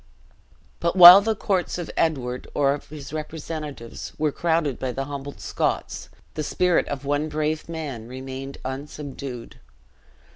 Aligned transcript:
But 0.79 0.95
while 0.95 1.21
the 1.21 1.35
courts 1.35 1.77
of 1.77 1.91
Edward, 1.95 2.47
or 2.55 2.73
of 2.73 2.89
his 2.89 3.13
representatives, 3.13 4.13
were 4.17 4.31
crowded 4.31 4.79
by 4.79 4.93
the 4.93 5.05
humbled 5.05 5.39
Scots, 5.39 6.09
the 6.33 6.41
spirit 6.43 6.87
of 6.87 7.05
one 7.05 7.29
brave 7.29 7.69
man 7.69 8.07
remained 8.07 8.57
unsubdued. 8.65 9.59